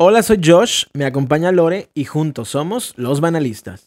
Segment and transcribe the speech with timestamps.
[0.00, 3.82] Hola, soy Josh, me acompaña Lore y juntos somos los banalistas.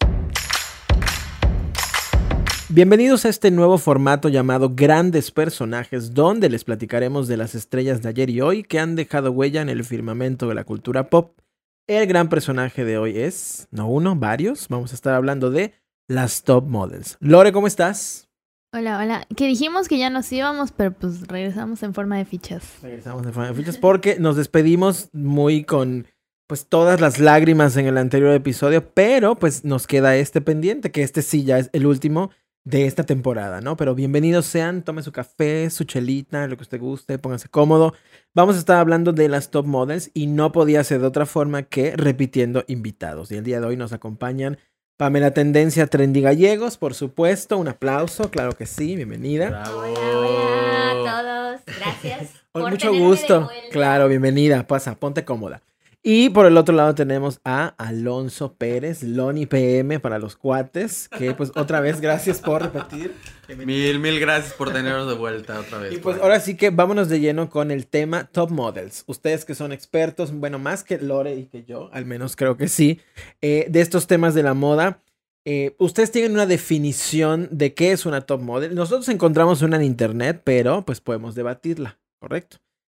[2.68, 8.10] Bienvenidos a este nuevo formato llamado Grandes Personajes, donde les platicaremos de las estrellas de
[8.10, 11.40] ayer y hoy que han dejado huella en el firmamento de la cultura pop.
[11.88, 15.76] El gran personaje de hoy es, no uno, varios, vamos a estar hablando de
[16.10, 17.16] las top models.
[17.22, 18.31] Lore, ¿cómo estás?
[18.74, 19.28] Hola, hola.
[19.36, 22.64] Que dijimos que ya nos íbamos, pero pues regresamos en forma de fichas.
[22.82, 26.08] Regresamos en forma de fichas porque nos despedimos muy con
[26.48, 31.04] pues todas las lágrimas en el anterior episodio, pero pues nos queda este pendiente, que
[31.04, 32.32] este sí ya es el último
[32.64, 33.76] de esta temporada, ¿no?
[33.76, 37.94] Pero bienvenidos sean, tome su café, su chelita, lo que usted guste, póngase cómodo.
[38.34, 41.64] Vamos a estar hablando de las top models y no podía ser de otra forma
[41.64, 43.32] que repitiendo invitados.
[43.32, 44.58] Y el día de hoy nos acompañan
[45.02, 47.58] Pamela Tendencia Trendy Gallegos, por supuesto.
[47.58, 49.48] Un aplauso, claro que sí, bienvenida.
[49.48, 51.62] Hola, hola a todos.
[51.76, 52.30] Gracias.
[52.52, 53.50] Con mucho gusto.
[53.72, 54.68] Claro, bienvenida.
[54.68, 55.64] Pasa, ponte cómoda.
[56.04, 61.36] Y por el otro lado tenemos a Alonso Pérez, Loni PM para los cuates, que
[61.36, 63.14] pues otra vez gracias por repetir.
[63.56, 65.94] Mil, mil gracias por tenernos de vuelta otra vez.
[65.94, 69.04] Y pues ahora sí que vámonos de lleno con el tema Top Models.
[69.06, 72.68] Ustedes que son expertos, bueno, más que Lore y que yo, al menos creo que
[72.68, 73.00] sí,
[73.44, 74.98] eh, de estos temas de la moda.
[75.46, 78.74] Eh, ustedes tienen una definición de qué es una top model.
[78.74, 82.58] Nosotros encontramos una en internet, pero pues podemos debatirla, ¿correcto?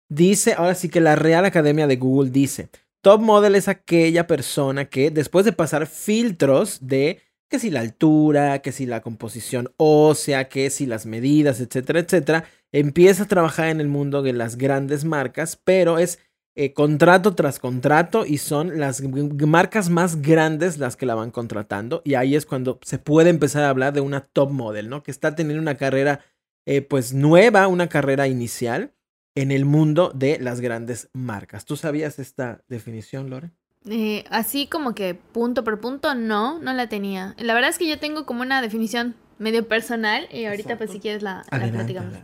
[0.09, 2.69] Dice, ahora sí que la Real Academia de Google dice,
[3.03, 8.61] Top model es aquella persona que después de pasar filtros de que si la altura,
[8.61, 13.81] que si la composición ósea, que si las medidas, etcétera, etcétera, empieza a trabajar en
[13.81, 16.21] el mundo de las grandes marcas, pero es
[16.55, 22.03] eh, contrato tras contrato y son las marcas más grandes las que la van contratando
[22.05, 25.03] y ahí es cuando se puede empezar a hablar de una top model, ¿no?
[25.03, 26.21] Que está teniendo una carrera
[26.67, 28.95] eh, pues nueva, una carrera inicial
[29.35, 31.65] en el mundo de las grandes marcas.
[31.65, 33.51] ¿Tú sabías esta definición, Lore?
[33.89, 37.35] Eh, así como que punto por punto, no, no la tenía.
[37.39, 41.01] La verdad es que yo tengo como una definición medio personal y ahorita pues si
[41.01, 42.15] quieres la, platicamos.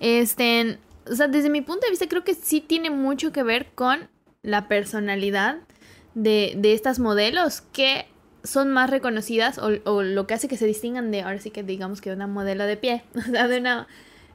[0.00, 0.78] Este,
[1.10, 4.08] o sea, desde mi punto de vista creo que sí tiene mucho que ver con
[4.42, 5.58] la personalidad
[6.14, 8.06] de, de estas modelos que
[8.42, 11.62] son más reconocidas o, o, lo que hace que se distingan de, ahora sí que
[11.62, 13.86] digamos que una modelo de pie, o sea, de una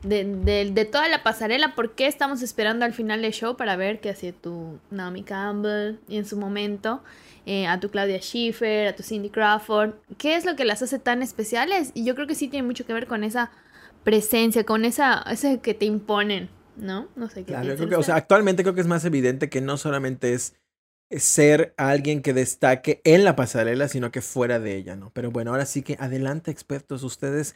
[0.03, 4.00] de, de, toda la pasarela, ¿por qué estamos esperando al final del show para ver
[4.00, 7.02] qué hace tu Naomi Campbell y en su momento
[7.46, 9.94] eh, a tu Claudia Schiffer, a tu Cindy Crawford?
[10.18, 11.91] ¿Qué es lo que las hace tan especiales?
[11.94, 13.52] Y yo creo que sí tiene mucho que ver con esa
[14.03, 17.07] presencia, con esa, ese que te imponen, ¿no?
[17.16, 17.53] No sé qué.
[17.53, 20.56] Claro, creo que, o sea, actualmente creo que es más evidente que no solamente es
[21.09, 25.12] ser alguien que destaque en la pasarela, sino que fuera de ella, ¿no?
[25.12, 27.56] Pero bueno, ahora sí que adelante, expertos, ustedes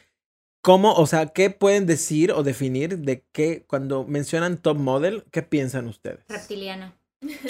[0.62, 5.42] ¿Cómo, o sea, qué pueden decir o definir de qué, cuando mencionan top model, qué
[5.42, 6.20] piensan ustedes?
[6.28, 6.94] Reptiliana.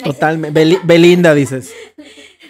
[0.03, 0.79] Totalmente.
[0.83, 1.73] Belinda, dices.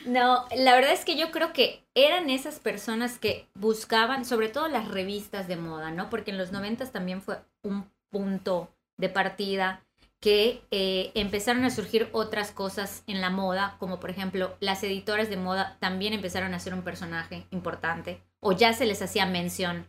[0.05, 4.67] No, la verdad es que yo creo que eran esas personas que buscaban, sobre todo
[4.67, 6.09] las revistas de moda, ¿no?
[6.09, 9.85] Porque en los noventas también fue un punto de partida
[10.19, 15.29] que eh, empezaron a surgir otras cosas en la moda, como por ejemplo las editoras
[15.29, 19.87] de moda también empezaron a ser un personaje importante, o ya se les hacía mención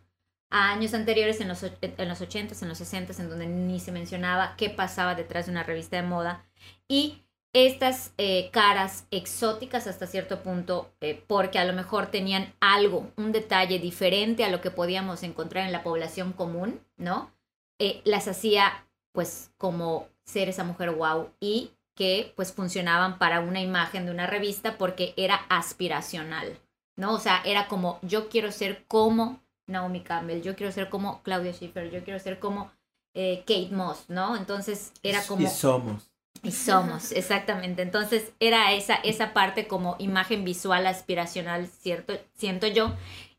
[0.54, 3.91] a años anteriores, en los, en los 80s, en los 60s, en donde ni se
[3.91, 6.47] mencionaba qué pasaba detrás de una revista de moda.
[6.87, 13.10] Y estas eh, caras exóticas hasta cierto punto, eh, porque a lo mejor tenían algo,
[13.16, 17.32] un detalle diferente a lo que podíamos encontrar en la población común, ¿no?
[17.81, 23.60] Eh, las hacía pues como ser esa mujer wow y que pues funcionaban para una
[23.60, 26.60] imagen de una revista porque era aspiracional,
[26.94, 27.14] ¿no?
[27.14, 31.52] O sea, era como yo quiero ser como Naomi Campbell, yo quiero ser como Claudia
[31.52, 32.70] Schiffer, yo quiero ser como
[33.14, 34.36] eh, Kate Moss, ¿no?
[34.36, 35.42] Entonces era como...
[35.42, 36.10] Y somos.
[36.42, 37.82] Y somos, exactamente.
[37.82, 42.94] Entonces era esa, esa parte como imagen visual aspiracional, cierto, siento yo.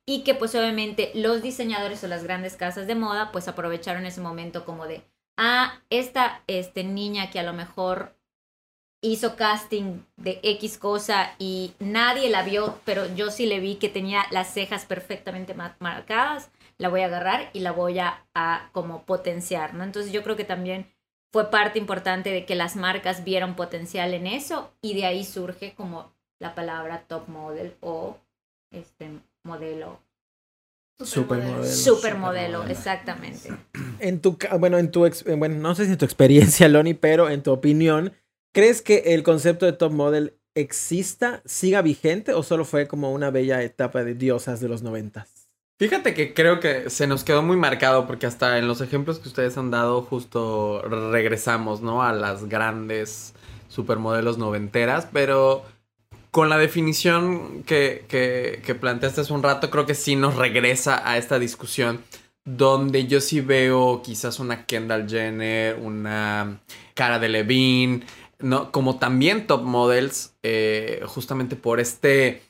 [0.08, 4.22] Y que pues obviamente los diseñadores o las grandes casas de moda pues aprovecharon ese
[4.22, 5.04] momento como de,
[5.38, 8.16] ah, esta este, niña que a lo mejor
[9.12, 13.90] hizo casting de X cosa y nadie la vio, pero yo sí le vi que
[13.90, 19.74] tenía las cejas perfectamente marcadas, la voy a agarrar y la voy a, como potenciar,
[19.74, 19.84] ¿no?
[19.84, 20.92] Entonces yo creo que también
[21.32, 25.74] fue parte importante de que las marcas vieron potencial en eso y de ahí surge
[25.76, 28.18] como la palabra top model o
[28.72, 29.10] este
[29.44, 30.00] modelo
[31.04, 31.66] Supermodelo.
[31.66, 33.50] Supermodelo, exactamente.
[34.00, 35.06] En tu, bueno, en tu,
[35.38, 38.14] bueno, no sé si en tu experiencia, Loni, pero en tu opinión,
[38.56, 43.30] ¿Crees que el concepto de top model exista, siga vigente o solo fue como una
[43.30, 45.50] bella etapa de diosas de los noventas?
[45.78, 49.28] Fíjate que creo que se nos quedó muy marcado porque hasta en los ejemplos que
[49.28, 52.02] ustedes han dado justo regresamos, ¿no?
[52.02, 53.34] A las grandes
[53.68, 55.66] supermodelos noventeras, pero
[56.32, 61.02] con la definición que, que, que planteaste hace un rato, creo que sí nos regresa
[61.06, 62.00] a esta discusión
[62.46, 66.62] donde yo sí veo quizás una Kendall Jenner, una
[66.94, 68.06] Cara de Levine,
[68.46, 68.72] ¿no?
[68.72, 72.44] Como también top models, eh, justamente por este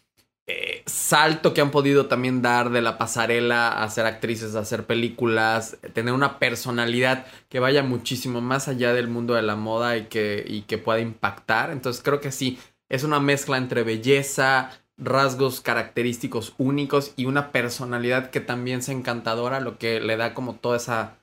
[0.45, 4.85] eh, salto que han podido también dar de la pasarela a ser actrices, a hacer
[4.85, 10.07] películas, tener una personalidad que vaya muchísimo más allá del mundo de la moda y
[10.07, 11.71] que, y que pueda impactar.
[11.71, 12.59] Entonces creo que sí,
[12.89, 19.61] es una mezcla entre belleza, rasgos característicos únicos y una personalidad que también sea encantadora,
[19.61, 21.15] lo que le da como toda esa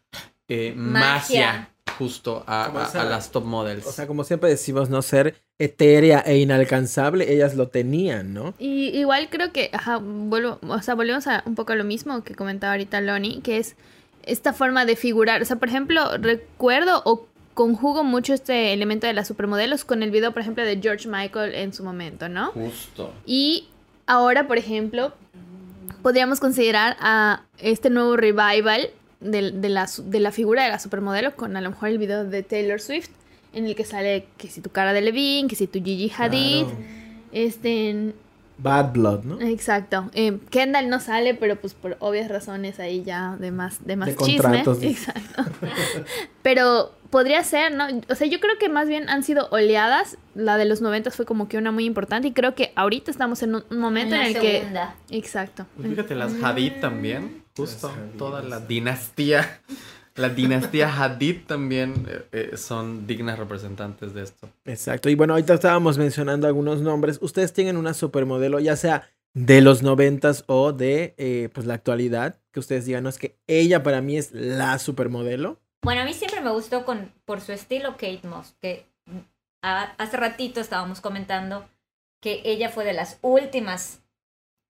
[0.49, 1.69] eh, magia.
[1.99, 3.87] Justo a, las top models.
[3.87, 8.55] O sea, como siempre decimos, no ser etérea e inalcanzable, ellas lo tenían, ¿no?
[8.59, 12.25] Y igual creo que, ajá, vuelvo, o sea, volvemos a un poco a lo mismo
[12.25, 13.77] que comentaba ahorita Loni, que es
[14.25, 15.43] esta forma de figurar.
[15.43, 20.11] O sea, por ejemplo, recuerdo o conjugo mucho este elemento de las supermodelos con el
[20.11, 22.53] video, por ejemplo, de George Michael en su momento, ¿no?
[22.53, 23.13] Justo.
[23.27, 23.69] Y
[24.07, 25.13] ahora, por ejemplo,
[26.03, 28.91] podríamos considerar a este nuevo revival
[29.23, 32.25] de, de, la, de la figura de la supermodelo con a lo mejor el video
[32.25, 33.11] de Taylor Swift,
[33.53, 36.67] en el que sale que si tu cara de Levine, que si tu Gigi Hadid,
[37.33, 38.15] este...
[38.59, 39.41] Bad Blood, ¿no?
[39.41, 40.11] Exacto.
[40.15, 44.15] Eh, Kendall no sale, pero pues por obvias razones ahí ya de más, de más
[44.17, 44.63] chisme.
[44.83, 45.45] Exacto.
[46.43, 47.87] pero podría ser, ¿no?
[48.09, 50.17] O sea, yo creo que más bien han sido oleadas.
[50.35, 53.43] La de los 90 fue como que una muy importante y creo que ahorita estamos
[53.43, 54.95] en un momento en, el segunda.
[55.09, 55.17] que...
[55.17, 55.67] Exacto.
[55.77, 59.61] Pues fíjate, las Hadid también, justo, toda la dinastía.
[60.15, 64.49] La dinastía Hadid también eh, eh, son dignas representantes de esto.
[64.67, 65.09] Exacto.
[65.09, 67.19] Y bueno, ahorita estábamos mencionando algunos nombres.
[67.23, 72.39] Ustedes tienen una supermodelo, ya sea de los noventas o de eh, pues la actualidad,
[72.51, 75.59] que ustedes digan, no es que ella para mí es la supermodelo.
[75.83, 78.87] Bueno, a mí siempre me gustó con, por su estilo Kate Moss, que
[79.63, 81.65] hace ratito estábamos comentando
[82.21, 84.02] que ella fue de las últimas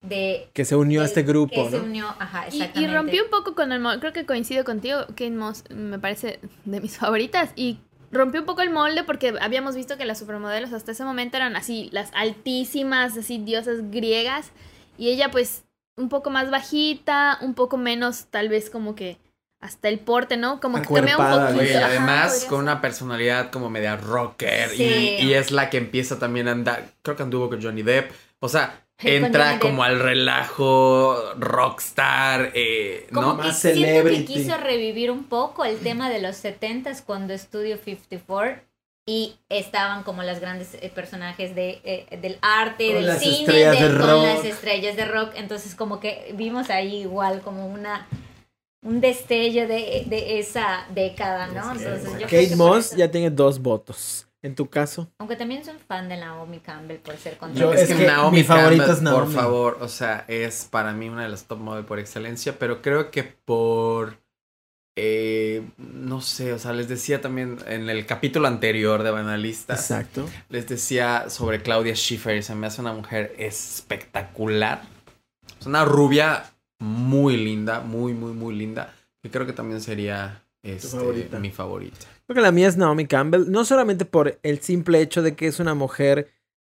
[0.02, 0.50] de...
[0.52, 1.70] Que se unió a este grupo, que ¿no?
[1.70, 2.80] se unió, ajá, exactamente.
[2.80, 6.40] Y, rompió un poco con el molde, creo que coincido contigo, Kate Moss me parece
[6.64, 7.78] de mis favoritas y
[8.10, 11.56] rompió un poco el molde porque habíamos visto que las supermodelos hasta ese momento eran
[11.56, 14.50] así, las altísimas, así diosas griegas
[14.98, 15.64] y ella pues
[15.96, 19.18] un poco más bajita, un poco menos tal vez como que
[19.60, 20.60] hasta el porte, ¿no?
[20.60, 21.64] Como que cambia un poquito.
[21.64, 24.82] Y además con una personalidad como media rocker y,
[25.24, 28.10] y, es la que empieza también a andar, creo que anduvo con Johnny Depp,
[28.40, 33.38] o sea, entra como al relajo rockstar, eh, ¿no?
[33.40, 38.62] Que siento que quiso revivir un poco el tema de los 70s cuando Studio 54
[39.06, 44.22] y estaban como los grandes eh, personajes de, eh, del arte, del cine, de, con
[44.22, 45.32] las estrellas de rock.
[45.34, 48.06] Entonces como que vimos ahí igual como una
[48.84, 51.72] un destello de, de esa década, ¿no?
[51.72, 54.26] Entonces, Kate Moss ya tiene dos votos.
[54.42, 55.08] En tu caso.
[55.18, 58.86] Aunque también soy fan de Naomi Campbell por ser Yo es, que, Naomi mi favorita
[58.86, 59.24] Campbell, es Naomi.
[59.24, 62.82] Por favor, o sea, es para mí una de las top model por excelencia, pero
[62.82, 64.16] creo que por
[64.94, 69.74] eh, no sé, o sea, les decía también en el capítulo anterior de Banalista.
[69.74, 70.28] Exacto.
[70.50, 74.82] Les decía sobre Claudia Schiffer y se me hace una mujer espectacular.
[75.58, 78.92] Es una rubia muy linda, muy, muy, muy linda.
[79.22, 82.06] Que creo que también sería este, mi favorita.
[82.26, 85.46] Creo que la mía es Naomi Campbell, no solamente por el simple hecho de que
[85.46, 86.30] es una mujer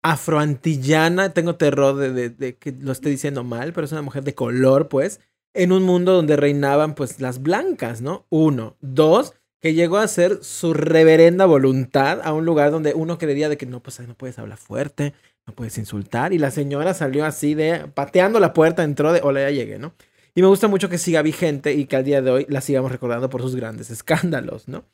[0.03, 4.36] afroantillana, tengo terror de, de, que lo esté diciendo mal, pero es una mujer de
[4.36, 5.22] color, pues,
[5.53, 8.25] en un mundo donde reinaban, pues, las blancas, ¿no?
[8.29, 8.75] Uno.
[8.81, 13.57] Dos, que llegó a ser su reverenda voluntad a un lugar donde uno creería de
[13.57, 15.13] que no, pues, no puedes hablar fuerte,
[15.48, 16.34] no puedes insultar.
[16.34, 19.93] Y la señora salió así de, pateando la puerta, entró de, hola, ya llegué, ¿no?
[20.35, 22.91] Y me gusta mucho que siga vigente y que al día de hoy la sigamos
[22.91, 24.85] recordando por sus grandes escándalos, ¿no?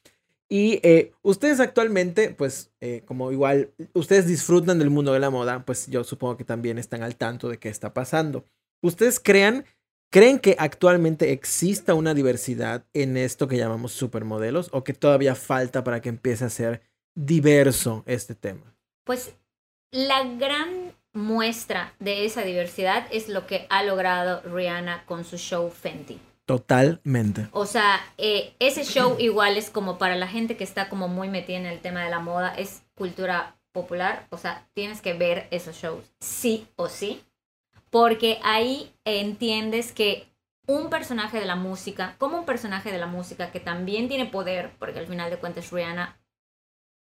[0.52, 5.64] Y eh, ustedes actualmente, pues, eh, como igual, ustedes disfrutan del mundo de la moda,
[5.64, 8.46] pues yo supongo que también están al tanto de qué está pasando.
[8.82, 9.66] ¿Ustedes crean,
[10.10, 15.84] creen que actualmente exista una diversidad en esto que llamamos supermodelos o que todavía falta
[15.84, 16.82] para que empiece a ser
[17.14, 18.76] diverso este tema?
[19.04, 19.36] Pues
[19.92, 25.70] la gran muestra de esa diversidad es lo que ha logrado Rihanna con su show
[25.70, 26.20] Fenty.
[26.46, 27.48] Totalmente.
[27.52, 31.30] O sea, eh, ese show igual es como para la gente que está como muy
[31.30, 35.48] metida en el tema de la moda, es cultura popular, o sea, tienes que ver
[35.52, 37.24] esos shows, sí o sí,
[37.92, 40.28] porque ahí entiendes que
[40.66, 44.72] un personaje de la música, como un personaje de la música que también tiene poder,
[44.78, 46.19] porque al final de cuentas Rihanna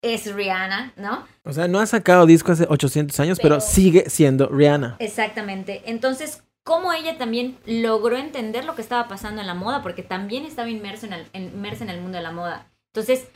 [0.03, 1.27] es Rihanna, ¿no?
[1.45, 4.97] O sea, no ha sacado disco hace 800 años, pero, sigue siendo Rihanna.
[4.99, 5.83] Exactamente.
[5.87, 10.45] Entonces, cómo ella también logró entender lo que estaba pasando en la moda, porque también
[10.45, 12.71] estaba inmersa en el, inmersa en el mundo de la moda.
[12.93, 13.29] Entonces,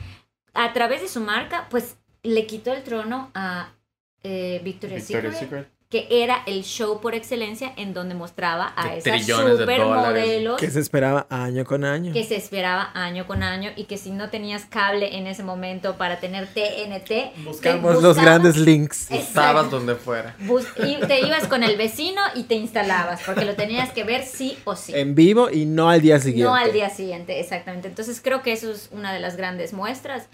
[0.53, 3.73] a través de su marca, pues le quitó el trono a
[4.23, 10.59] eh, Victoria's, Secret que era el show por excelencia en donde mostraba a esas supermodelos.
[10.59, 12.11] Que se esperaba año con año.
[12.13, 15.95] Que se esperaba año con año y que si no tenías cable en ese momento
[15.95, 19.11] para tener TNT, buscamos los grandes links.
[19.11, 20.35] Estabas donde fuera.
[20.77, 24.57] y te ibas con el vecino y te instalabas porque lo tenías que ver sí
[24.63, 24.93] o sí.
[24.95, 26.49] En vivo y no al día siguiente.
[26.49, 27.87] No al día siguiente, exactamente.
[27.87, 30.27] Entonces creo que eso es una de las grandes muestras.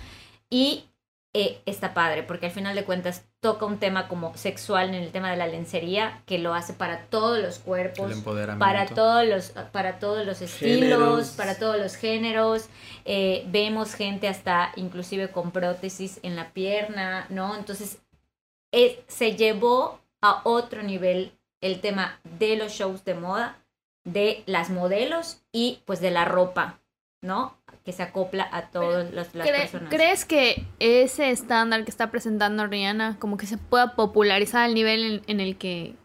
[0.49, 0.85] Y
[1.33, 5.11] eh, está padre, porque al final de cuentas toca un tema como sexual en el
[5.11, 8.11] tema de la lencería, que lo hace para todos los cuerpos,
[8.57, 12.67] para todos los, para todos los estilos, para todos los géneros.
[13.05, 17.55] Eh, vemos gente hasta inclusive con prótesis en la pierna, ¿no?
[17.55, 17.99] Entonces,
[18.73, 21.31] eh, se llevó a otro nivel
[21.61, 23.57] el tema de los shows de moda,
[24.03, 26.79] de las modelos y pues de la ropa,
[27.21, 27.58] ¿no?
[27.85, 29.89] Que se acopla a todas las personas.
[29.89, 35.23] ¿Crees que ese estándar que está presentando Rihanna como que se pueda popularizar al nivel
[35.27, 35.95] en, el que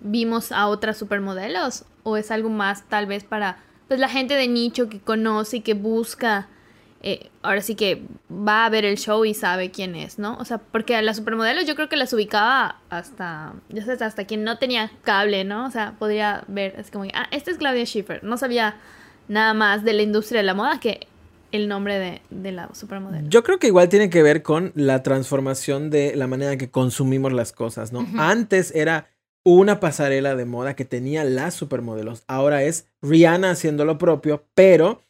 [0.00, 1.84] vimos a otras supermodelos?
[2.02, 3.58] ¿O es algo más tal vez para
[3.88, 6.48] pues la gente de nicho que conoce y que busca...
[7.04, 10.36] Eh, ahora sí que va a ver el show y sabe quién es, ¿no?
[10.36, 14.24] O sea, porque a las supermodelos yo creo que las ubicaba hasta, ya sabes, hasta
[14.24, 15.66] quien no tenía cable, ¿no?
[15.66, 18.22] O sea, podría ver, es como, ah, esta es Claudia Schiffer.
[18.22, 18.76] No sabía
[19.26, 21.08] nada más de la industria de la moda que
[21.52, 23.28] el nombre de, de, la supermodelo.
[23.28, 26.70] Yo creo que igual tiene que ver con la transformación de la manera en que
[26.70, 28.06] consumimos las cosas, ¿no?
[28.18, 29.08] Antes era
[29.44, 32.24] una pasarela de moda que tenía las supermodelos.
[32.26, 35.02] Ahora es Rihanna haciendo lo propio, pero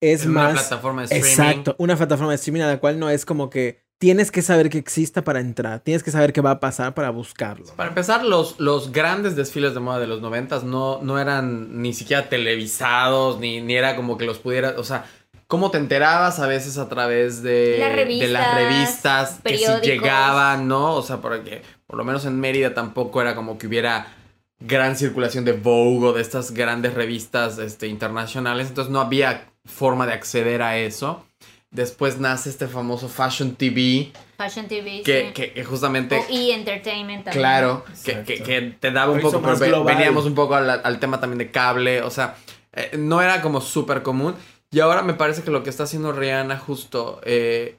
[0.00, 0.52] es más.
[0.52, 1.28] Una plataforma de streaming.
[1.28, 4.70] Exacto, una plataforma de streaming a la cual no es como que tienes que saber
[4.70, 7.66] que exista para entrar, tienes que saber qué va a pasar para buscarlo.
[7.76, 11.92] Para empezar, los, los grandes desfiles de moda de los noventas no, no eran ni
[11.92, 15.04] siquiera televisados, ni, ni era como que los pudiera, o sea,
[15.50, 20.94] cómo te enterabas a veces a través de, de las revistas que si llegaban, ¿no?
[20.94, 24.14] O sea, porque por lo menos en Mérida tampoco era como que hubiera
[24.60, 30.06] gran circulación de Vogue o de estas grandes revistas este, internacionales, entonces no había forma
[30.06, 31.26] de acceder a eso.
[31.72, 34.12] Después nace este famoso Fashion TV.
[34.38, 36.16] Fashion TV, que, que, justamente...
[36.16, 36.54] O E!
[36.54, 37.42] Entertainment también.
[37.42, 39.40] Claro, que, que, te daba un poco...
[39.84, 42.36] veníamos un poco al, al, tema también de cable, o sea,
[42.72, 44.36] eh, no era como súper común.
[44.72, 47.78] Y ahora me parece que lo que está haciendo Rihanna justo, eh,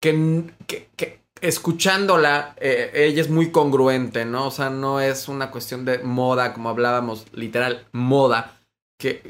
[0.00, 4.48] que, que, escuchándola, eh, ella es muy congruente, ¿no?
[4.48, 8.52] O sea, no es una cuestión de moda, como hablábamos, literal, moda.
[8.98, 9.22] Que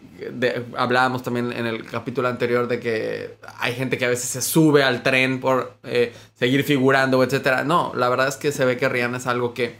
[0.76, 4.84] hablábamos también en el capítulo anterior de que hay gente que a veces se sube
[4.84, 7.64] al tren por eh, seguir figurando, etcétera.
[7.64, 9.74] No, la verdad es que se ve que Rihanna es algo que,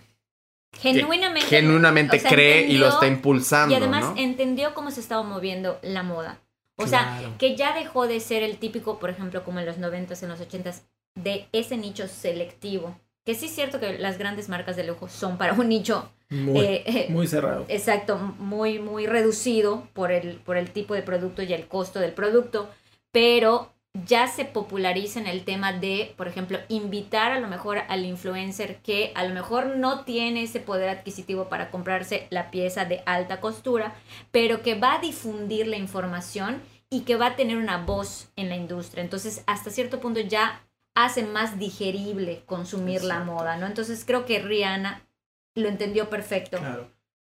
[0.72, 3.72] genuinamente, genuinamente cree y lo está impulsando.
[3.72, 6.40] Y además entendió cómo se estaba moviendo la moda.
[6.76, 10.22] O sea, que ya dejó de ser el típico, por ejemplo, como en los 90s,
[10.22, 10.82] en los 80s,
[11.14, 12.98] de ese nicho selectivo.
[13.24, 16.60] Que sí es cierto que las grandes marcas de lujo son para un nicho muy,
[16.60, 17.64] eh, eh, muy cerrado.
[17.68, 22.12] Exacto, muy, muy reducido por el, por el tipo de producto y el costo del
[22.12, 22.68] producto,
[23.10, 23.72] pero
[24.04, 28.76] ya se populariza en el tema de, por ejemplo, invitar a lo mejor al influencer
[28.82, 33.40] que a lo mejor no tiene ese poder adquisitivo para comprarse la pieza de alta
[33.40, 33.94] costura,
[34.30, 36.60] pero que va a difundir la información
[36.90, 39.02] y que va a tener una voz en la industria.
[39.02, 40.62] Entonces, hasta cierto punto ya
[40.94, 43.66] hace más digerible consumir la moda, ¿no?
[43.66, 45.06] Entonces, creo que Rihanna
[45.54, 46.58] lo entendió perfecto.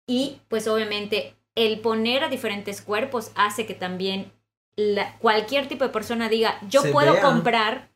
[0.06, 4.32] Y pues obviamente el poner a diferentes cuerpos hace que también
[5.20, 7.90] cualquier tipo de persona diga, yo puedo comprar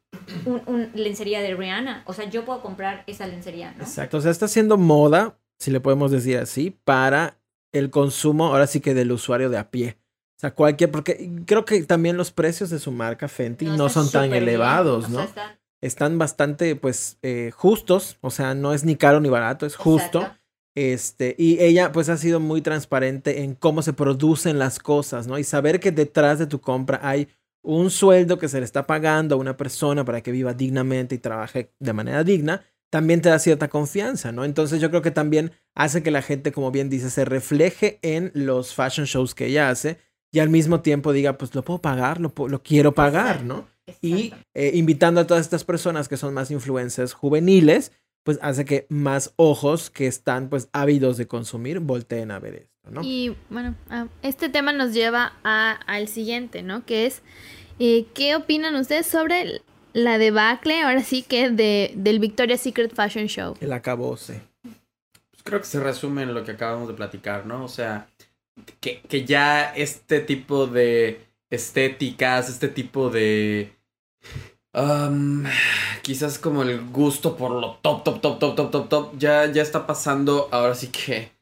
[0.44, 3.84] un, lencería de Rihanna, o sea, yo puedo comprar esa lencería, ¿no?
[3.84, 7.38] Exacto, o sea, está haciendo moda, si le podemos decir así, para
[7.72, 9.98] el consumo, ahora sí que del usuario de a pie.
[10.36, 14.10] O sea, cualquier, porque creo que también los precios de su marca Fenty no, son
[14.10, 15.26] tan elevados, ¿no?
[15.80, 16.18] están...
[16.18, 20.28] bastante, pues, eh, justos, o sea, no es ni caro ni barato, es justo.
[20.74, 25.38] Este, y ella pues ha sido muy transparente en cómo se producen las cosas, ¿no?
[25.38, 27.28] Y saber que detrás de tu compra hay
[27.62, 31.18] un sueldo que se le está pagando a una persona para que viva dignamente y
[31.18, 34.44] trabaje de manera digna, también te da cierta confianza, ¿no?
[34.44, 38.30] Entonces yo creo que también hace que la gente, como bien dice, se refleje en
[38.34, 39.98] los fashion shows que ella hace
[40.30, 43.66] y al mismo tiempo diga, pues lo puedo pagar, lo, lo quiero pagar, ¿no?
[44.00, 47.92] Y eh, invitando a todas estas personas que son más influencers juveniles,
[48.24, 52.90] pues hace que más ojos que están pues ávidos de consumir volteen a ver esto,
[52.90, 53.02] ¿no?
[53.02, 56.84] Y bueno, ah, este tema nos lleva a, al siguiente, ¿no?
[56.84, 57.22] Que es,
[57.78, 59.62] eh, ¿qué opinan ustedes sobre
[59.92, 63.56] la debacle, ahora sí que de, del Victoria's Secret Fashion Show?
[63.60, 64.42] El acabose.
[64.62, 67.64] Pues creo que se resume en lo que acabamos de platicar, ¿no?
[67.64, 68.06] O sea,
[68.80, 73.72] que, que ya este tipo de estéticas, este tipo de
[76.02, 79.62] quizás como el gusto por lo top, top, top, top, top, top, top, ya, ya
[79.62, 81.32] está pasando, ahora sí que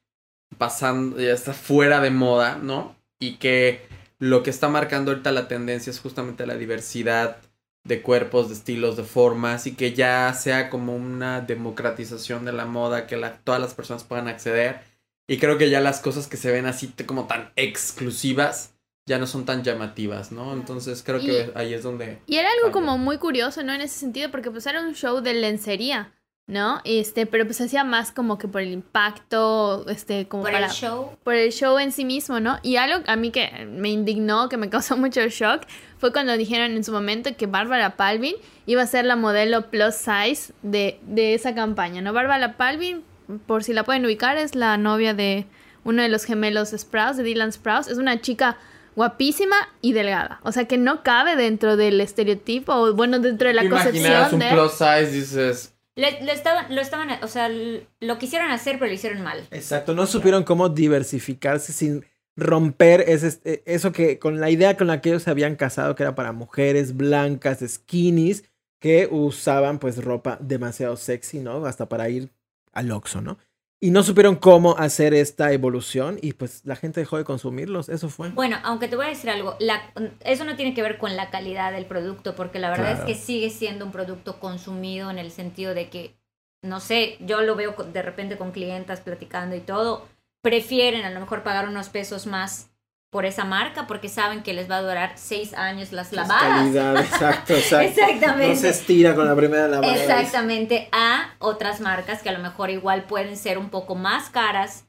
[0.58, 2.96] pasando, ya está fuera de moda, ¿no?
[3.20, 3.82] Y que
[4.18, 7.38] lo que está marcando ahorita la tendencia es justamente la diversidad
[7.84, 12.66] de cuerpos, de estilos, de formas y que ya sea como una democratización de la
[12.66, 14.80] moda, que la, todas las personas puedan acceder.
[15.28, 18.74] Y creo que ya las cosas que se ven así como tan exclusivas
[19.10, 20.52] ya no son tan llamativas, ¿no?
[20.52, 22.20] Entonces creo que ahí es donde...
[22.28, 23.72] Y era algo como muy curioso, ¿no?
[23.72, 26.12] En ese sentido, porque pues era un show de lencería.
[26.46, 26.80] ¿no?
[26.84, 31.10] Este, pero pues hacía más como que por el impacto, este, como por el show.
[31.22, 32.58] Por el show en sí mismo, ¿no?
[32.62, 35.62] Y algo a mí que me indignó, que me causó mucho shock,
[35.98, 38.34] fue cuando dijeron en su momento que Bárbara Palvin
[38.66, 42.12] iba a ser la modelo plus size de, de esa campaña, ¿no?
[42.12, 43.04] Bárbara Palvin,
[43.46, 45.46] por si la pueden ubicar, es la novia de
[45.84, 47.88] uno de los gemelos Sprouse, de Dylan Sprouse.
[47.88, 48.56] Es una chica
[49.00, 50.40] guapísima y delgada.
[50.42, 54.40] O sea que no cabe dentro del estereotipo, o bueno, dentro de la concepción un
[54.50, 59.22] plus size, dices lo, estaban, lo estaban, o sea, lo quisieron hacer, pero lo hicieron
[59.22, 59.46] mal.
[59.50, 62.04] Exacto, no supieron cómo diversificarse sin
[62.36, 65.94] romper ese, e, eso que con la idea con la que ellos se habían casado,
[65.94, 68.44] que era para mujeres blancas, skinnies,
[68.80, 71.66] que usaban pues ropa demasiado sexy, ¿no?
[71.66, 72.30] Hasta para ir
[72.72, 73.38] al Oxxo, ¿no?
[73.82, 78.10] Y no supieron cómo hacer esta evolución y pues la gente dejó de consumirlos, eso
[78.10, 78.28] fue.
[78.28, 79.80] Bueno, aunque te voy a decir algo, la,
[80.20, 83.14] eso no tiene que ver con la calidad del producto, porque la verdad es que
[83.14, 86.14] sigue siendo un producto consumido en el sentido de que,
[86.62, 90.06] no sé, yo lo veo de repente con clientas platicando y todo,
[90.42, 92.69] prefieren a lo mejor pagar unos pesos más
[93.10, 97.04] por esa marca porque saben que les va a durar seis años las lavadas.
[97.04, 98.02] exacto, exacto.
[98.02, 98.54] Exactamente.
[98.54, 99.94] No se estira con la primera lavada.
[99.94, 104.84] Exactamente, a otras marcas que a lo mejor igual pueden ser un poco más caras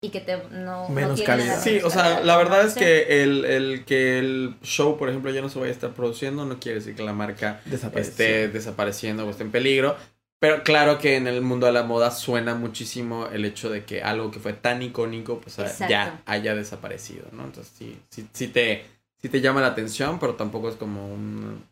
[0.00, 1.60] y que te no menos calidad.
[1.62, 5.42] Sí, o sea, la verdad es que el, el, que el show, por ejemplo, ya
[5.42, 7.60] no se vaya a estar produciendo no quiere decir que la marca
[7.94, 9.96] esté desapareciendo o esté en peligro.
[10.38, 14.02] Pero claro que en el mundo de la moda suena muchísimo el hecho de que
[14.02, 15.56] algo que fue tan icónico pues
[15.88, 17.44] ya haya desaparecido, ¿no?
[17.44, 18.84] Entonces sí, sí, sí, te,
[19.20, 21.64] sí te llama la atención, pero tampoco es como un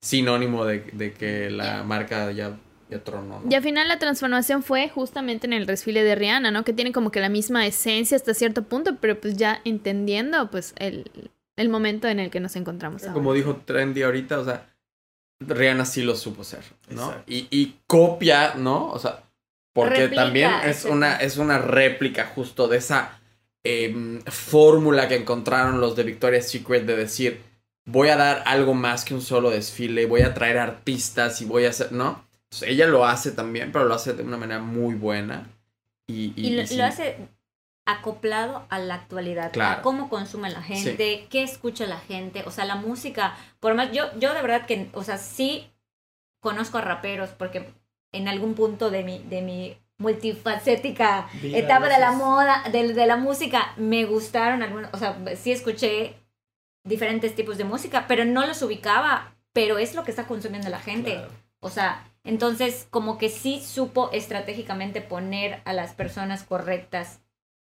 [0.00, 2.56] sinónimo de, de que la marca ya,
[2.88, 3.40] ya tronó.
[3.40, 3.50] ¿no?
[3.50, 6.64] Y al final la transformación fue justamente en el desfile de Rihanna, ¿no?
[6.64, 10.74] Que tiene como que la misma esencia hasta cierto punto, pero pues ya entendiendo pues
[10.78, 11.10] el,
[11.56, 13.02] el momento en el que nos encontramos.
[13.02, 14.71] Como dijo Trendy ahorita, o sea
[15.48, 17.14] Rihanna sí lo supo ser, ¿no?
[17.26, 18.88] Y, y, copia, ¿no?
[18.90, 19.22] O sea,
[19.72, 23.20] porque también es una, es una réplica justo de esa
[23.64, 27.40] em, fórmula que encontraron los de Victoria's Secret de decir,
[27.84, 31.64] voy a dar algo más que un solo desfile, voy a traer artistas y voy
[31.64, 32.24] a hacer, ¿no?
[32.44, 35.48] Entonces, ella lo hace también, pero lo hace de una manera muy buena.
[36.06, 37.16] Y, y, lo hace
[37.84, 42.64] acoplado a la actualidad, a cómo consume la gente, qué escucha la gente, o sea,
[42.64, 45.70] la música, por más, yo, yo de verdad que, o sea, sí
[46.40, 47.72] conozco a raperos porque
[48.12, 53.16] en algún punto de mi, de mi multifacética etapa de la moda, de, de, la
[53.16, 56.16] música, me gustaron algunos, o sea, sí escuché
[56.84, 60.80] diferentes tipos de música, pero no los ubicaba, pero es lo que está consumiendo la
[60.80, 61.20] gente.
[61.60, 67.21] O sea, entonces como que sí supo estratégicamente poner a las personas correctas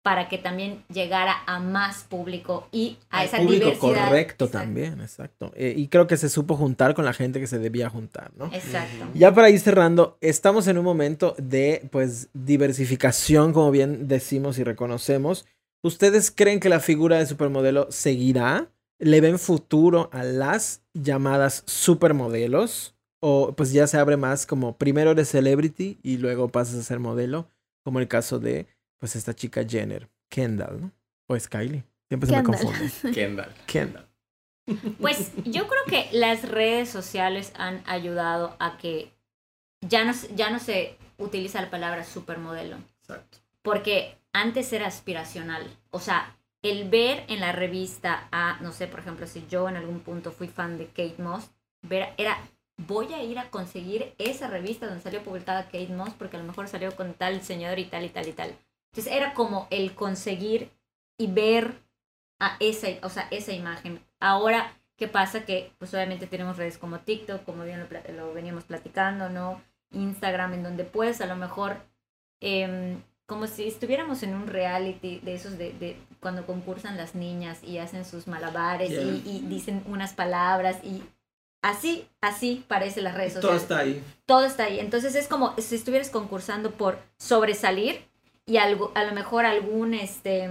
[0.06, 5.50] para que también llegara a más público y a esa público correcto también, exacto.
[5.56, 8.46] Eh, y creo que se supo juntar con la gente que se debía juntar, ¿no?
[8.52, 9.08] Exacto.
[9.14, 14.62] Ya para ir cerrando, estamos en un momento de, pues, diversificación, como bien decimos y
[14.62, 15.44] reconocemos.
[15.82, 18.70] ¿Ustedes creen que la figura de supermodelo seguirá?
[19.00, 22.94] ¿Le ven futuro a las llamadas supermodelos?
[23.18, 27.00] ¿O pues ya se abre más como primero eres celebrity y luego pasas a ser
[27.00, 27.48] modelo?
[27.82, 28.68] Como el caso de
[29.06, 30.92] pues esta chica Jenner, Kendall, ¿no?
[31.28, 31.84] O es Kylie.
[32.08, 32.90] Siempre se me confunde.
[33.14, 33.54] Kendall.
[33.64, 34.08] Kendall.
[35.00, 39.12] Pues yo creo que las redes sociales han ayudado a que
[39.80, 42.78] ya no, ya no se utiliza la palabra supermodelo.
[43.02, 43.38] Exacto.
[43.62, 45.70] Porque antes era aspiracional.
[45.92, 49.76] O sea, el ver en la revista a, no sé, por ejemplo, si yo en
[49.76, 51.48] algún punto fui fan de Kate Moss,
[51.82, 52.36] ver, era,
[52.76, 56.46] voy a ir a conseguir esa revista donde salió publicada Kate Moss porque a lo
[56.46, 58.56] mejor salió con tal señor y tal y tal y tal.
[58.96, 60.70] Entonces era como el conseguir
[61.18, 61.82] y ver
[62.40, 64.00] a esa, o sea, esa imagen.
[64.20, 65.44] Ahora, ¿qué pasa?
[65.44, 69.60] Que pues obviamente tenemos redes como TikTok, como bien lo, veníamos platicando, ¿no?
[69.90, 71.76] Instagram, en donde puedes a lo mejor,
[72.40, 77.62] em, como si estuviéramos en un reality de esos de, de cuando concursan las niñas
[77.62, 81.02] y hacen sus malabares y, y, dicen unas palabras y
[81.60, 83.66] así, así parece las redes sociales.
[83.66, 84.02] Todo está ahí.
[84.24, 84.80] Todo está ahí.
[84.80, 88.00] Entonces es como si estuvieras concursando por sobresalir
[88.46, 90.48] y algo, a lo mejor algún, este,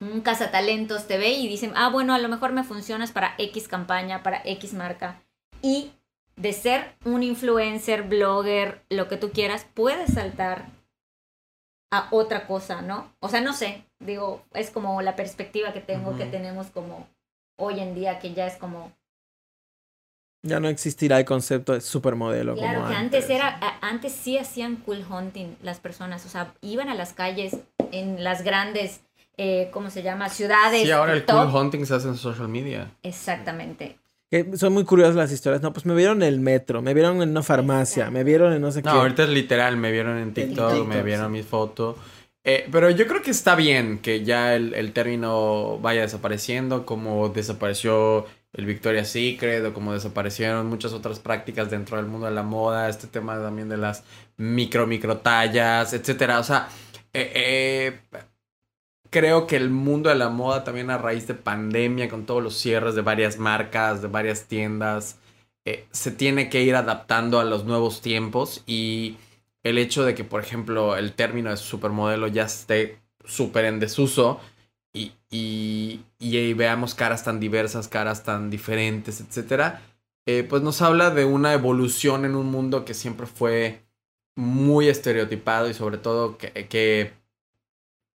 [0.00, 3.68] un cazatalentos te ve y dicen, ah, bueno, a lo mejor me funcionas para X
[3.68, 5.20] campaña, para X marca.
[5.60, 5.92] Y
[6.36, 10.66] de ser un influencer, blogger, lo que tú quieras, puedes saltar
[11.90, 13.12] a otra cosa, ¿no?
[13.20, 17.08] O sea, no sé, digo, es como la perspectiva que tengo, que tenemos como
[17.56, 18.92] hoy en día, que ya es como...
[20.44, 22.54] Ya no existirá el concepto de supermodelo.
[22.54, 23.28] Claro, como que antes.
[23.30, 27.56] era, antes sí hacían cool hunting las personas, o sea, iban a las calles
[27.92, 29.00] en las grandes,
[29.36, 30.28] eh, ¿cómo se llama?
[30.28, 30.82] Ciudades.
[30.82, 32.90] Sí, ahora el cool hunting se hace en social media.
[33.02, 33.98] Exactamente
[34.54, 35.62] son muy curiosas las historias.
[35.62, 38.60] No, pues me vieron en el metro, me vieron en una farmacia, me vieron en
[38.60, 38.88] no sé qué.
[38.88, 41.96] No, ahorita es literal, me vieron en TikTok, me vieron mi foto.
[42.42, 48.26] Eh, pero yo creo que está bien que ya el, término vaya desapareciendo, como desapareció
[48.54, 52.88] el Victoria's Secret o como desaparecieron muchas otras prácticas dentro del mundo de la moda,
[52.88, 54.04] este tema también de las
[54.36, 56.38] micro, micro tallas, etcétera.
[56.38, 56.68] O sea,
[57.12, 58.20] eh, eh
[59.10, 62.56] creo que el mundo de la moda también a raíz de pandemia, con todos los
[62.56, 65.18] cierres de varias marcas, de varias tiendas,
[65.64, 69.16] eh, se tiene que ir adaptando a los nuevos tiempos y
[69.62, 74.40] el hecho de que, por ejemplo, el término de supermodelo ya esté súper en desuso
[74.94, 79.82] y, y, y, veamos caras tan diversas, caras tan diferentes, etcétera,
[80.24, 83.84] eh, pues nos habla de una evolución en un mundo que siempre fue
[84.36, 87.12] muy estereotipado y sobre todo que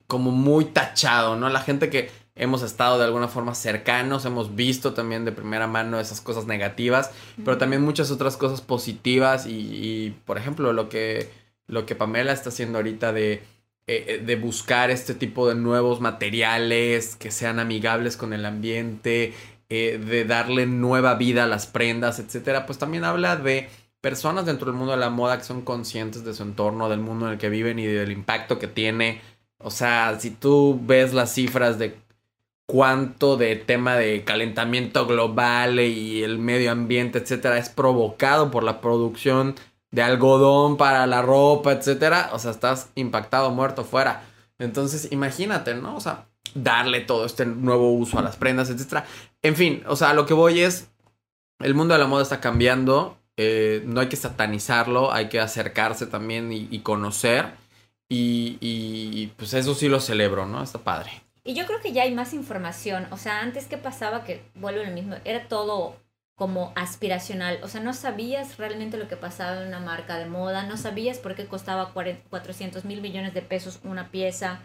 [0.08, 1.50] como muy tachado, ¿no?
[1.50, 6.00] La gente que hemos estado de alguna forma cercanos, hemos visto también de primera mano
[6.00, 7.12] esas cosas negativas,
[7.44, 11.30] pero también muchas otras cosas positivas y, por ejemplo, lo que,
[11.68, 13.42] lo que Pamela está haciendo ahorita de,
[13.88, 19.34] eh, eh, de buscar este tipo de nuevos materiales que sean amigables con el ambiente,
[19.69, 23.69] eh, de darle nueva vida a las prendas, etcétera, pues también habla de
[24.02, 27.28] personas dentro del mundo de la moda que son conscientes de su entorno, del mundo
[27.28, 29.21] en el que viven y del impacto que tiene.
[29.60, 31.95] O sea, si tú ves las cifras de
[32.65, 38.82] cuánto de tema de calentamiento global y el medio ambiente, etcétera, es provocado por la
[38.82, 39.56] producción
[39.91, 44.24] de algodón para la ropa, etcétera, o sea, estás impactado, muerto, fuera.
[44.60, 45.95] Entonces, imagínate, ¿no?
[45.95, 49.06] O sea, darle todo este nuevo uso a las prendas, etcétera.
[49.41, 50.89] En fin, o sea, lo que voy es,
[51.60, 56.08] el mundo de la moda está cambiando, eh, no hay que satanizarlo, hay que acercarse
[56.08, 57.54] también y conocer.
[58.10, 60.63] Y, pues eso sí lo celebro, ¿no?
[60.63, 61.12] Está padre.
[61.43, 63.08] Y yo creo que ya hay más información.
[63.12, 65.95] O sea, antes que pasaba que vuelvo lo mismo, era todo
[66.36, 67.60] como aspiracional.
[67.63, 71.17] O sea, no sabías realmente lo que pasaba en una marca de moda, no sabías
[71.17, 74.60] por qué costaba 400 mil millones de pesos una pieza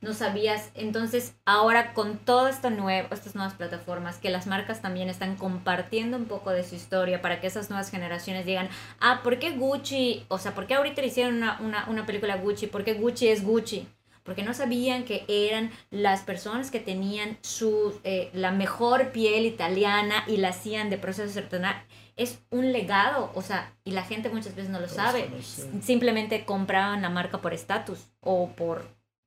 [0.00, 0.70] no sabías.
[0.74, 2.68] Entonces, ahora con todas esta
[3.10, 7.40] estas nuevas plataformas, que las marcas también están compartiendo un poco de su historia para
[7.40, 8.68] que esas nuevas generaciones digan,
[9.00, 10.24] ah, ¿por qué Gucci?
[10.28, 12.66] O sea, ¿por qué ahorita hicieron una, una, una película Gucci?
[12.66, 13.88] ¿Por qué Gucci es Gucci?
[14.26, 20.24] Porque no sabían que eran las personas que tenían su, eh, la mejor piel italiana
[20.26, 21.82] y la hacían de proceso artesanal
[22.16, 25.28] es un legado, o sea, y la gente muchas veces no lo sabe.
[25.82, 28.84] Simplemente compraban la marca por estatus o por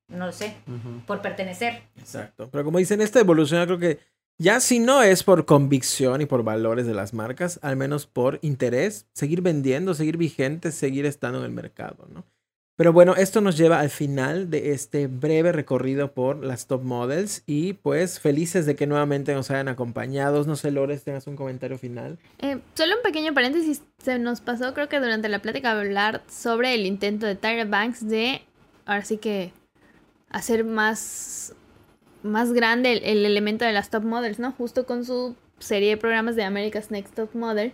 [0.07, 0.55] no lo sé,
[1.05, 1.83] por pertenecer.
[1.97, 2.49] Exacto.
[2.51, 3.99] Pero como dicen, esta evolución yo creo que
[4.39, 8.39] ya si no es por convicción y por valores de las marcas, al menos por
[8.41, 12.25] interés, seguir vendiendo, seguir vigentes, seguir estando en el mercado, ¿no?
[12.79, 17.43] Pero bueno, esto nos lleva al final de este breve recorrido por las top models
[17.45, 20.45] y pues felices de que nuevamente nos hayan acompañado.
[20.45, 22.17] No sé, Lores, tengas un comentario final.
[22.37, 26.73] Eh, solo un pequeño paréntesis, se nos pasó creo que durante la plática hablar sobre
[26.73, 28.43] el intento de Tyra Banks de,
[28.85, 29.51] ahora sí que
[30.29, 31.53] hacer más,
[32.23, 34.53] más grande el, elemento de las top models, ¿no?
[34.53, 37.73] Justo con su serie de programas de America's Next Top Model,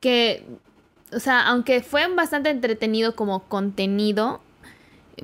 [0.00, 0.44] que,
[1.12, 4.40] o sea, aunque fue bastante entretenido como contenido,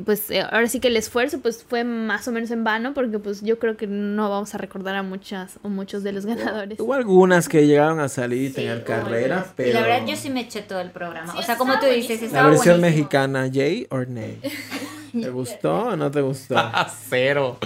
[0.05, 3.19] pues eh, ahora sí que el esfuerzo pues fue más o menos en vano porque
[3.19, 6.79] pues yo creo que no vamos a recordar a muchas o muchos de los ganadores.
[6.81, 9.71] Hubo algunas que llegaron a salir y tener carrera, pero...
[9.71, 11.35] Y la verdad yo sí me eché todo el programa.
[11.35, 14.41] o sea, como tú dices, estaba La versión mexicana, ¿yay or nay?
[15.13, 16.57] ¿Te gustó o no te gustó?
[17.09, 17.59] Cero.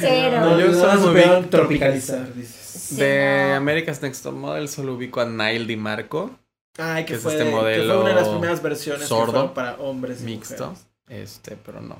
[0.00, 0.40] Cero.
[0.40, 2.96] No, yo solo vi tropicalizar, dices.
[2.96, 6.39] de America's Next Top Model solo ubico a Nile Di Marco.
[6.78, 10.22] Ay, que, fue, este modelo que fue una de las primeras versiones sordo, para hombres
[10.22, 10.74] mixto.
[11.08, 11.96] Este, pero no.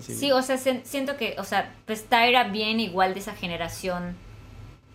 [0.00, 4.16] sí, o sea, siento que, o sea, pues Tyra bien igual de esa generación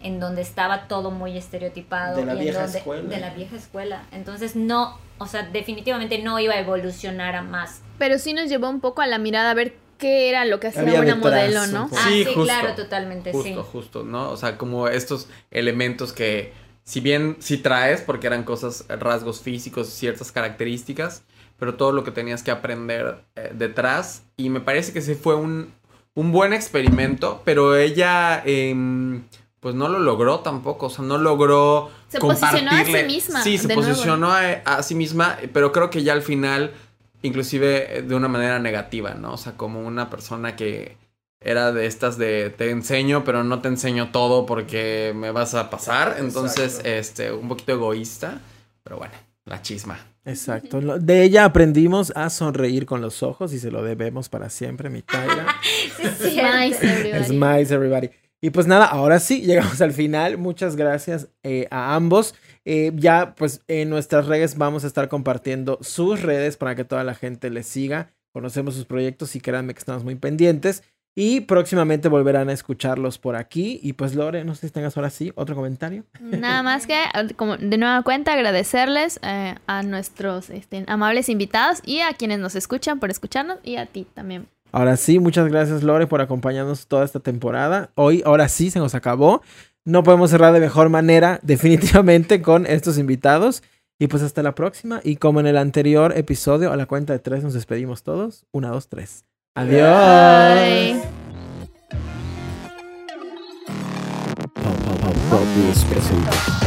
[0.02, 2.18] en donde estaba todo muy estereotipado.
[2.18, 3.10] De la vieja escuela.
[3.10, 4.04] De la vieja escuela.
[4.12, 7.82] Entonces no, o sea, definitivamente no iba a evolucionar a más.
[7.98, 10.68] Pero sí nos llevó un poco a la mirada a ver qué era lo que
[10.68, 11.90] hacía una modelo, ¿no?
[11.92, 13.70] Ah, sí, claro, totalmente, justo, sí.
[13.72, 14.30] Justo, ¿no?
[14.30, 16.54] O sea, como estos elementos que,
[16.86, 21.24] si bien sí traes, porque eran cosas, rasgos físicos, ciertas características,
[21.58, 24.24] pero todo lo que tenías que aprender eh, detrás.
[24.38, 25.74] Y me parece que sí fue un,
[26.14, 28.42] un buen experimento, pero ella...
[28.46, 29.24] Em,
[29.66, 33.42] pues no lo logró tampoco, o sea, no logró se posicionó a sí misma.
[33.42, 36.72] Sí, se posicionó a, sí misma, pero creo que ya al final,
[37.24, 39.34] inclusive de una manera negativa, ¿no?
[39.34, 40.98] O sea, como una persona que
[41.46, 45.70] era de estas de te enseño, pero no te enseño todo porque me vas a
[45.70, 48.42] pasar, entonces, este, un poquito egoísta,
[48.84, 49.14] pero bueno,
[49.46, 50.00] la chisma.
[50.26, 50.82] Exacto.
[50.82, 55.04] De ella aprendimos a sonreír con los ojos y se lo debemos para siempre, mi
[55.04, 55.46] Tyra.
[56.20, 56.42] sí,
[57.26, 58.10] Smiles everybody.
[58.42, 60.40] Y pues nada, ahora sí, llegamos al final.
[60.40, 62.34] Muchas gracias eh, a ambos.
[62.66, 67.04] Eh, ya pues en nuestras redes vamos a estar compartiendo sus redes para que toda
[67.04, 68.12] la gente les siga.
[68.32, 70.84] Conocemos sus proyectos y créanme que estamos muy pendientes.
[71.18, 73.80] Y próximamente volverán a escucharlos por aquí.
[73.82, 76.04] Y pues Lore, no sé si tengas ahora sí otro comentario.
[76.20, 76.98] Nada más que,
[77.38, 82.56] como de nueva cuenta, agradecerles eh, a nuestros este, amables invitados y a quienes nos
[82.56, 87.06] escuchan por escucharnos y a ti también Ahora sí, muchas gracias Lore por acompañarnos toda
[87.06, 87.92] esta temporada.
[87.96, 89.42] Hoy, ahora sí, se nos acabó.
[89.86, 93.64] No podemos cerrar de mejor manera, definitivamente, con estos invitados.
[94.00, 95.00] Y pues hasta la próxima.
[95.02, 98.46] Y como en el anterior episodio, a la cuenta de tres nos despedimos todos.
[98.52, 99.24] Una, dos, tres.
[99.56, 101.06] Adiós.
[105.32, 106.65] Bye.